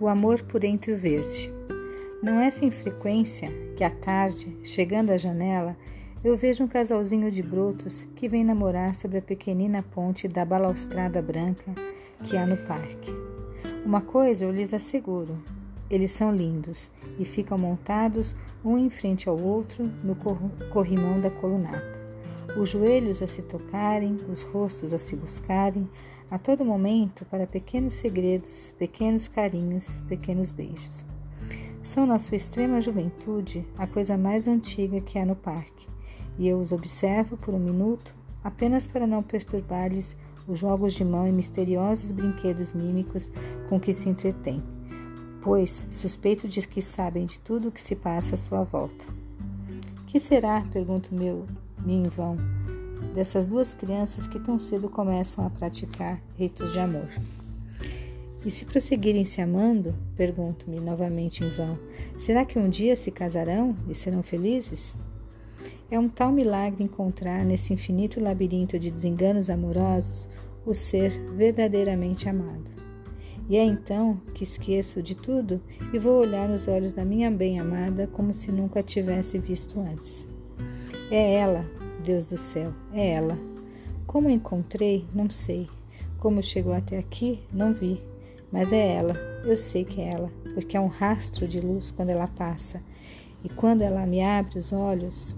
o 0.00 0.08
amor 0.08 0.42
por 0.42 0.64
entre 0.64 0.92
o 0.92 0.96
verde. 0.96 1.52
Não 2.22 2.40
é 2.40 2.50
sem 2.50 2.70
frequência 2.70 3.50
que 3.76 3.84
à 3.84 3.90
tarde, 3.90 4.56
chegando 4.62 5.10
à 5.10 5.16
janela, 5.16 5.76
eu 6.24 6.36
vejo 6.36 6.64
um 6.64 6.68
casalzinho 6.68 7.30
de 7.30 7.42
brotos 7.42 8.08
que 8.16 8.28
vem 8.28 8.42
namorar 8.44 8.94
sobre 8.94 9.18
a 9.18 9.22
pequenina 9.22 9.82
ponte 9.82 10.26
da 10.26 10.44
balaustrada 10.44 11.22
branca 11.22 11.72
que 12.24 12.36
há 12.36 12.46
no 12.46 12.56
parque. 12.56 13.12
Uma 13.84 14.00
coisa 14.00 14.44
eu 14.44 14.50
lhes 14.50 14.74
asseguro: 14.74 15.38
eles 15.88 16.12
são 16.12 16.32
lindos 16.32 16.90
e 17.18 17.24
ficam 17.24 17.56
montados 17.56 18.34
um 18.64 18.76
em 18.76 18.90
frente 18.90 19.28
ao 19.28 19.40
outro 19.40 19.88
no 20.02 20.16
corrimão 20.70 21.20
da 21.20 21.30
colunata. 21.30 22.07
Os 22.56 22.70
joelhos 22.70 23.22
a 23.22 23.26
se 23.26 23.42
tocarem, 23.42 24.16
os 24.30 24.42
rostos 24.42 24.92
a 24.92 24.98
se 24.98 25.14
buscarem, 25.14 25.88
a 26.30 26.38
todo 26.38 26.64
momento 26.64 27.24
para 27.26 27.46
pequenos 27.46 27.94
segredos, 27.94 28.72
pequenos 28.78 29.28
carinhos, 29.28 30.02
pequenos 30.08 30.50
beijos. 30.50 31.04
São, 31.82 32.04
na 32.04 32.18
sua 32.18 32.36
extrema 32.36 32.80
juventude, 32.80 33.66
a 33.76 33.86
coisa 33.86 34.16
mais 34.16 34.46
antiga 34.46 35.00
que 35.00 35.18
há 35.18 35.24
no 35.24 35.36
parque, 35.36 35.86
e 36.38 36.48
eu 36.48 36.58
os 36.58 36.72
observo 36.72 37.36
por 37.36 37.54
um 37.54 37.58
minuto 37.58 38.14
apenas 38.42 38.86
para 38.86 39.06
não 39.06 39.22
perturbar-lhes 39.22 40.16
os 40.46 40.58
jogos 40.58 40.94
de 40.94 41.04
mão 41.04 41.26
e 41.28 41.32
misteriosos 41.32 42.10
brinquedos 42.10 42.72
mímicos 42.72 43.30
com 43.68 43.78
que 43.78 43.92
se 43.92 44.08
entretêm, 44.08 44.62
pois 45.42 45.86
suspeito 45.90 46.48
de 46.48 46.66
que 46.66 46.80
sabem 46.80 47.26
de 47.26 47.38
tudo 47.40 47.68
o 47.68 47.72
que 47.72 47.80
se 47.80 47.94
passa 47.94 48.34
à 48.34 48.38
sua 48.38 48.64
volta. 48.64 49.04
Que 50.06 50.18
será, 50.18 50.62
pergunto 50.72 51.14
meu, 51.14 51.46
me 51.84 51.94
em 51.94 52.04
vão, 52.04 52.36
dessas 53.14 53.46
duas 53.46 53.74
crianças 53.74 54.26
que 54.26 54.38
tão 54.38 54.58
cedo 54.58 54.88
começam 54.88 55.46
a 55.46 55.50
praticar 55.50 56.22
ritos 56.36 56.72
de 56.72 56.78
amor. 56.78 57.08
E 58.44 58.50
se 58.50 58.64
prosseguirem 58.64 59.24
se 59.24 59.40
amando, 59.40 59.94
pergunto-me 60.16 60.78
novamente 60.80 61.44
em 61.44 61.48
vão, 61.48 61.78
será 62.18 62.44
que 62.44 62.58
um 62.58 62.68
dia 62.68 62.94
se 62.94 63.10
casarão 63.10 63.76
e 63.88 63.94
serão 63.94 64.22
felizes? 64.22 64.94
É 65.90 65.98
um 65.98 66.08
tal 66.08 66.30
milagre 66.30 66.84
encontrar 66.84 67.44
nesse 67.44 67.72
infinito 67.72 68.20
labirinto 68.20 68.78
de 68.78 68.90
desenganos 68.90 69.50
amorosos 69.50 70.28
o 70.64 70.74
ser 70.74 71.10
verdadeiramente 71.34 72.28
amado. 72.28 72.70
E 73.48 73.56
é 73.56 73.64
então 73.64 74.20
que 74.34 74.44
esqueço 74.44 75.02
de 75.02 75.16
tudo 75.16 75.60
e 75.92 75.98
vou 75.98 76.20
olhar 76.20 76.46
nos 76.46 76.68
olhos 76.68 76.92
da 76.92 77.04
minha 77.04 77.30
bem-amada 77.30 78.06
como 78.06 78.34
se 78.34 78.52
nunca 78.52 78.80
a 78.80 78.82
tivesse 78.82 79.38
visto 79.38 79.80
antes. 79.80 80.28
É 81.10 81.36
ela, 81.36 81.64
Deus 82.04 82.26
do 82.26 82.36
céu, 82.36 82.70
é 82.92 83.14
ela. 83.14 83.38
Como 84.06 84.28
encontrei, 84.28 85.06
não 85.14 85.30
sei. 85.30 85.66
Como 86.18 86.42
chegou 86.42 86.74
até 86.74 86.98
aqui, 86.98 87.40
não 87.50 87.72
vi. 87.72 88.02
Mas 88.52 88.72
é 88.72 88.94
ela, 88.94 89.14
eu 89.42 89.56
sei 89.56 89.86
que 89.86 90.02
é 90.02 90.10
ela, 90.10 90.30
porque 90.52 90.76
é 90.76 90.80
um 90.80 90.86
rastro 90.86 91.48
de 91.48 91.60
luz 91.60 91.90
quando 91.90 92.10
ela 92.10 92.26
passa. 92.26 92.82
E 93.42 93.48
quando 93.48 93.80
ela 93.80 94.04
me 94.04 94.20
abre 94.20 94.58
os 94.58 94.70
olhos, 94.70 95.34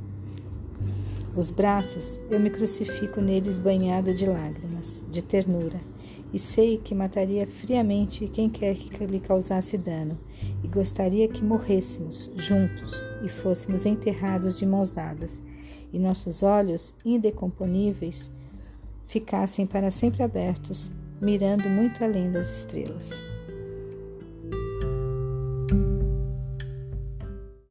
os 1.36 1.50
braços, 1.50 2.18
eu 2.28 2.40
me 2.40 2.50
crucifico 2.50 3.20
neles 3.20 3.60
banhada 3.60 4.12
de 4.12 4.26
lágrimas, 4.26 5.04
de 5.08 5.22
ternura. 5.22 5.80
E 6.32 6.38
sei 6.38 6.78
que 6.78 6.96
mataria 6.96 7.46
friamente 7.46 8.26
quem 8.26 8.50
quer 8.50 8.74
que 8.74 9.06
lhe 9.06 9.20
causasse 9.20 9.78
dano, 9.78 10.18
e 10.64 10.66
gostaria 10.66 11.28
que 11.28 11.44
morrêssemos 11.44 12.28
juntos 12.34 13.06
e 13.24 13.28
fôssemos 13.28 13.86
enterrados 13.86 14.58
de 14.58 14.66
mãos 14.66 14.90
dadas 14.90 15.40
e 15.92 15.98
nossos 15.98 16.42
olhos 16.42 16.94
indecomponíveis 17.04 18.30
ficassem 19.06 19.66
para 19.66 19.90
sempre 19.90 20.22
abertos, 20.22 20.92
mirando 21.20 21.68
muito 21.68 22.02
além 22.04 22.30
das 22.30 22.58
estrelas. 22.58 23.29